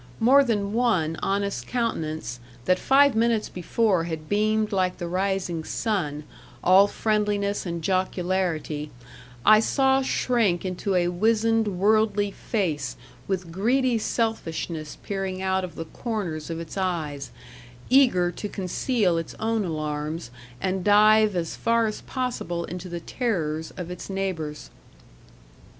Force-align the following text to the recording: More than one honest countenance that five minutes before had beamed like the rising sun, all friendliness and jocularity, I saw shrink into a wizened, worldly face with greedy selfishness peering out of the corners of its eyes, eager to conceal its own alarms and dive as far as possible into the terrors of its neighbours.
More 0.19 0.43
than 0.43 0.73
one 0.73 1.15
honest 1.21 1.67
countenance 1.67 2.39
that 2.65 2.79
five 2.79 3.15
minutes 3.15 3.49
before 3.49 4.05
had 4.05 4.27
beamed 4.27 4.71
like 4.71 4.97
the 4.97 5.07
rising 5.07 5.63
sun, 5.63 6.23
all 6.63 6.87
friendliness 6.87 7.67
and 7.67 7.83
jocularity, 7.83 8.89
I 9.45 9.59
saw 9.59 10.01
shrink 10.01 10.65
into 10.65 10.95
a 10.95 11.09
wizened, 11.09 11.77
worldly 11.77 12.31
face 12.31 12.95
with 13.27 13.51
greedy 13.51 13.99
selfishness 13.99 14.97
peering 15.03 15.39
out 15.39 15.63
of 15.63 15.75
the 15.75 15.85
corners 15.85 16.49
of 16.49 16.59
its 16.59 16.79
eyes, 16.79 17.29
eager 17.87 18.31
to 18.31 18.49
conceal 18.49 19.19
its 19.19 19.35
own 19.39 19.63
alarms 19.63 20.31
and 20.59 20.83
dive 20.83 21.35
as 21.35 21.55
far 21.55 21.85
as 21.85 22.01
possible 22.01 22.65
into 22.65 22.89
the 22.89 23.01
terrors 23.01 23.69
of 23.77 23.91
its 23.91 24.09
neighbours. 24.09 24.71